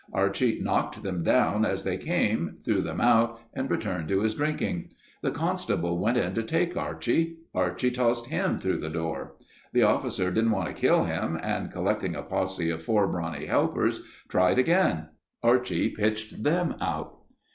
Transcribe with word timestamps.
Archie 0.13 0.59
knocked 0.59 1.03
them 1.03 1.21
down 1.21 1.63
as 1.63 1.83
they 1.83 1.95
came, 1.95 2.57
threw 2.65 2.81
them 2.81 2.99
out 2.99 3.39
and 3.53 3.69
returned 3.69 4.07
to 4.07 4.21
his 4.21 4.33
drinking. 4.33 4.89
The 5.21 5.29
constable 5.29 5.99
went 5.99 6.17
in 6.17 6.33
to 6.33 6.41
take 6.41 6.75
Archie. 6.75 7.35
Archie 7.53 7.91
tossed 7.91 8.25
him 8.25 8.57
through 8.57 8.79
the 8.79 8.89
door. 8.89 9.35
The 9.73 9.83
officer 9.83 10.31
didn't 10.31 10.49
want 10.49 10.69
to 10.69 10.73
kill 10.73 11.03
him, 11.03 11.37
and 11.43 11.69
collecting 11.71 12.15
a 12.15 12.23
posse 12.23 12.71
of 12.71 12.81
four 12.81 13.07
brawny 13.07 13.45
helpers, 13.45 14.01
tried 14.27 14.57
again. 14.57 15.09
Archie 15.43 15.89
pitched 15.91 16.41
them 16.41 16.77
out. 16.81 17.19